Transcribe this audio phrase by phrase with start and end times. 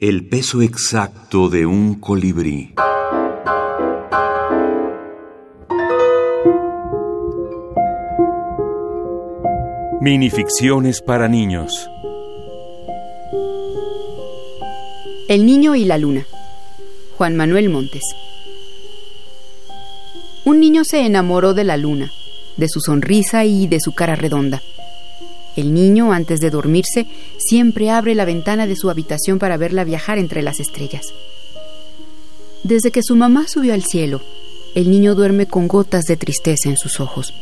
[0.00, 2.72] El peso exacto de un colibrí.
[10.00, 11.86] Minificciones para niños.
[15.28, 16.24] El niño y la luna.
[17.18, 18.04] Juan Manuel Montes.
[20.46, 22.10] Un niño se enamoró de la luna,
[22.56, 24.62] de su sonrisa y de su cara redonda.
[25.56, 27.06] El niño, antes de dormirse,
[27.38, 31.12] siempre abre la ventana de su habitación para verla viajar entre las estrellas.
[32.62, 34.20] Desde que su mamá subió al cielo,
[34.74, 37.34] el niño duerme con gotas de tristeza en sus ojos.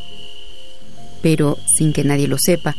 [1.21, 2.75] Pero, sin que nadie lo sepa,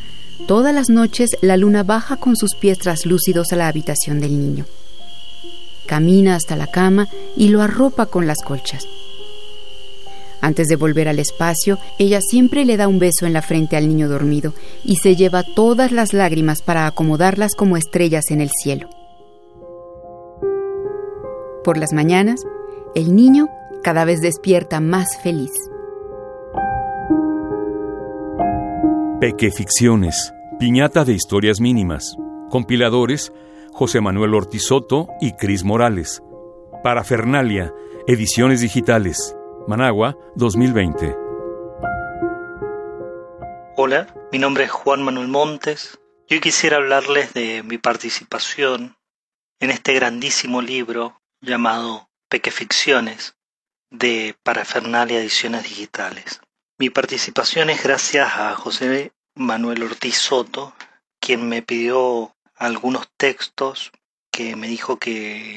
[0.47, 4.67] todas las noches la luna baja con sus pies traslúcidos a la habitación del niño.
[5.87, 8.87] Camina hasta la cama y lo arropa con las colchas.
[10.41, 13.89] Antes de volver al espacio, ella siempre le da un beso en la frente al
[13.89, 14.55] niño dormido
[14.85, 18.89] y se lleva todas las lágrimas para acomodarlas como estrellas en el cielo.
[21.63, 22.41] Por las mañanas,
[22.95, 23.49] el niño
[23.83, 25.53] cada vez despierta más feliz.
[29.21, 32.17] Pequeficciones, piñata de historias mínimas.
[32.49, 33.33] Compiladores,
[33.73, 36.23] José Manuel Ortizoto y Cris Morales.
[36.83, 37.75] Parafernalia,
[38.07, 39.37] ediciones digitales.
[39.69, 41.17] Managua, 2020.
[43.77, 46.01] Hola, mi nombre es Juan Manuel Montes.
[46.29, 48.97] Yo quisiera hablarles de mi participación
[49.61, 53.37] en este grandísimo libro llamado Pequeficciones
[53.91, 56.41] de Parafernalia Ediciones Digitales.
[56.79, 60.75] Mi participación es gracias a José Manuel Ortiz Soto,
[61.21, 63.93] quien me pidió algunos textos
[64.33, 65.57] que me dijo que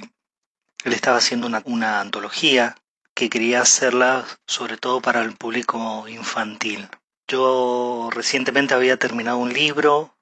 [0.83, 2.75] él estaba haciendo una, una antología
[3.23, 6.89] que quería hacerla sobre todo para el público infantil.
[7.25, 10.17] Yo recientemente había terminado un libro,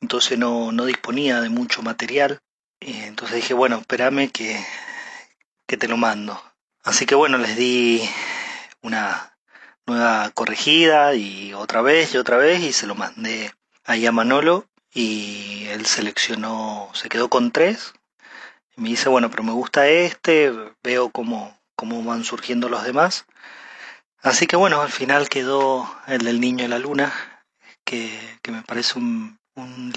[0.00, 2.40] entonces no, no disponía de mucho material.
[2.80, 4.58] Entonces dije, bueno, espérame que,
[5.66, 6.42] que te lo mando.
[6.82, 8.08] Así que bueno, les di
[8.80, 9.36] una
[9.84, 13.52] nueva corregida y otra vez y otra vez y se lo mandé
[13.84, 17.92] ahí a Manolo y él seleccionó, se quedó con tres.
[18.78, 20.50] Y me dice, bueno, pero me gusta este,
[20.82, 23.24] veo cómo, cómo van surgiendo los demás.
[24.20, 27.10] Así que bueno, al final quedó el del niño y la luna,
[27.84, 28.18] que,
[28.52, 29.38] me parece un,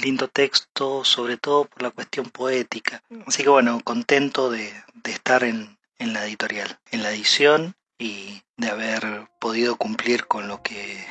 [0.02, 3.04] lindo texto, sobre todo por la cuestión poética.
[3.28, 4.72] Así que bueno, contento de,
[5.04, 10.62] estar en, en la editorial, en la edición y de haber podido cumplir con lo
[10.62, 11.06] que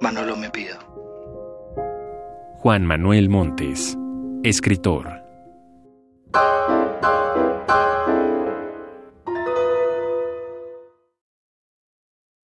[0.00, 0.78] Manolo me pidió.
[2.60, 3.96] Juan Manuel Montes,
[4.44, 5.27] escritor.